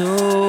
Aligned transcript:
So 0.00 0.39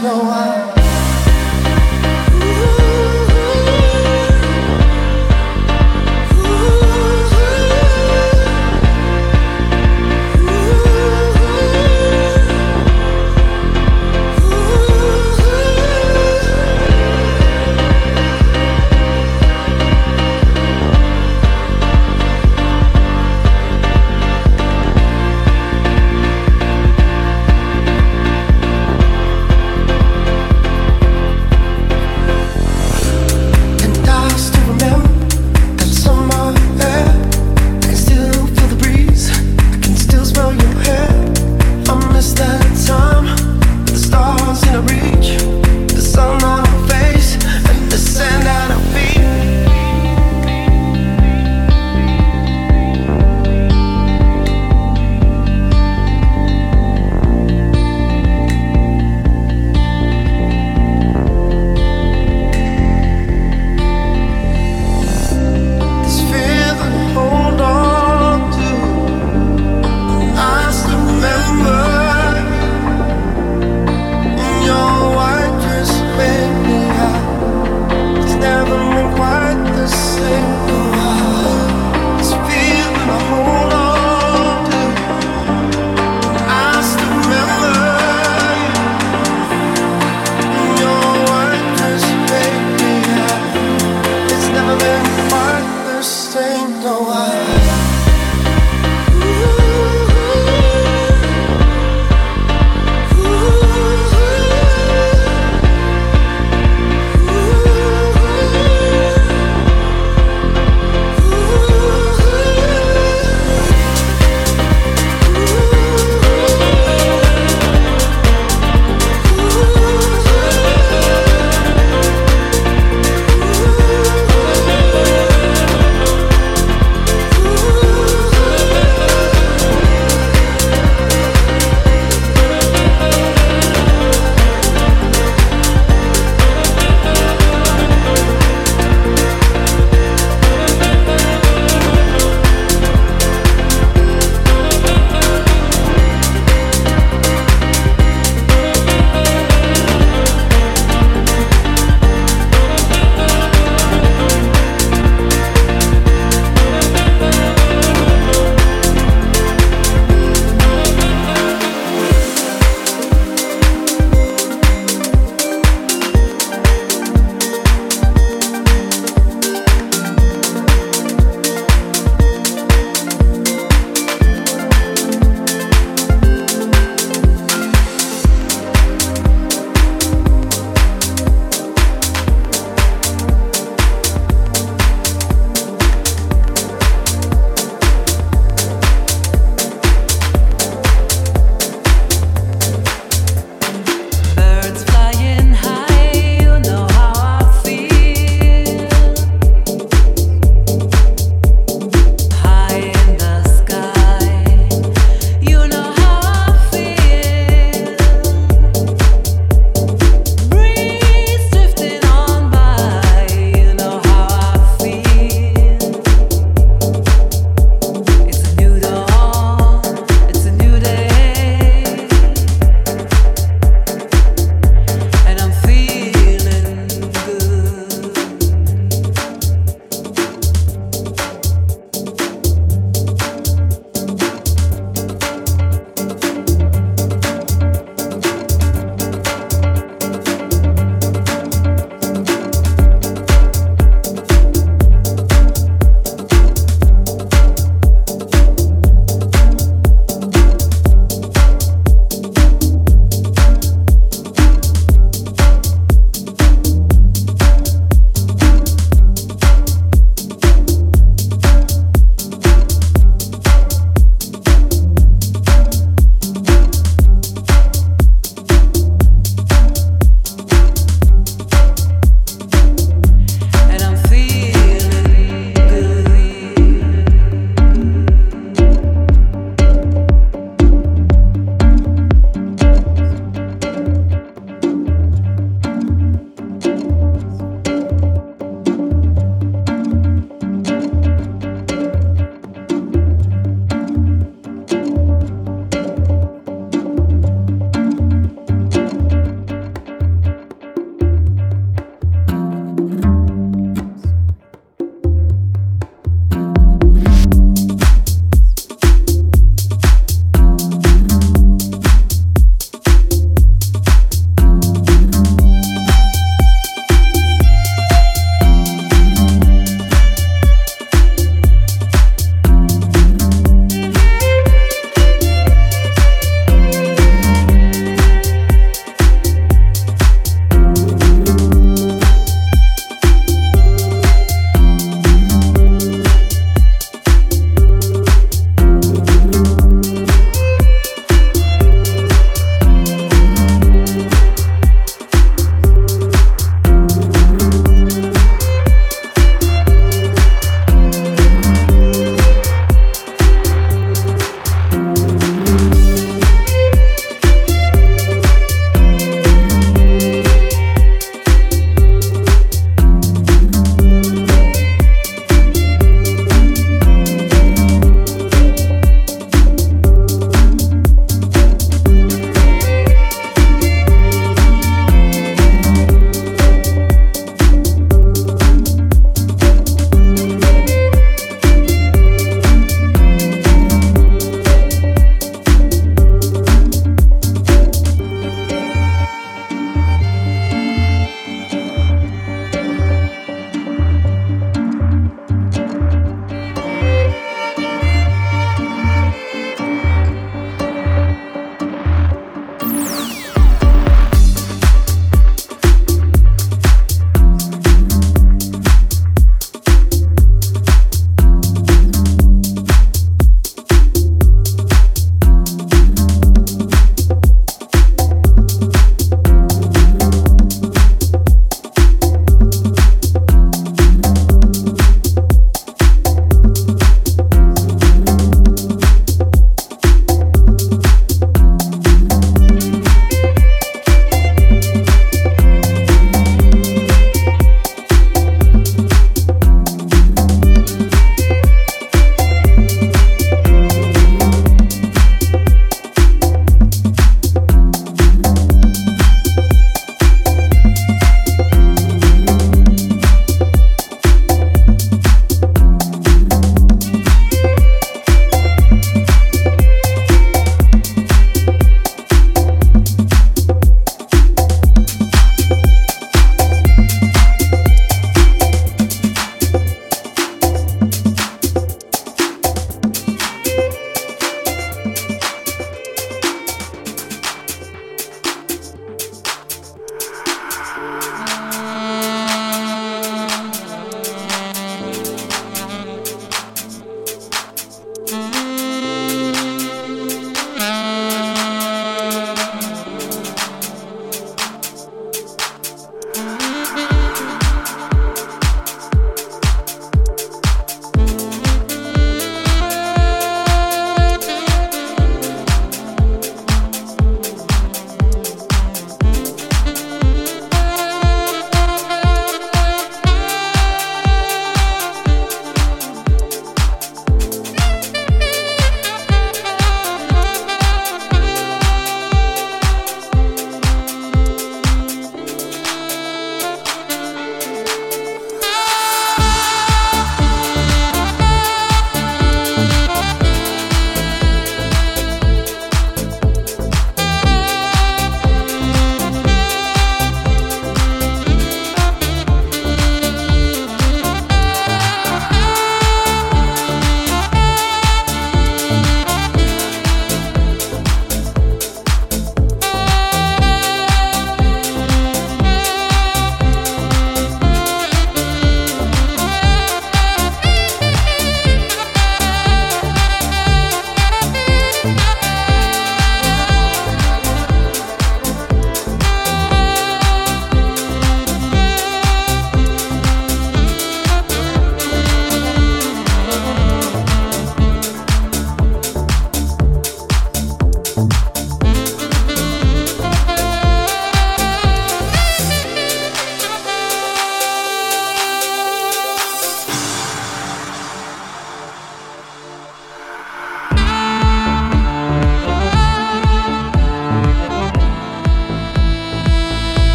no 0.00 0.30
i. 0.30 0.81